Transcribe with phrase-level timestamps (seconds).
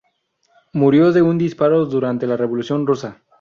[0.73, 3.21] Murió de un disparo durante la Revolución rusa.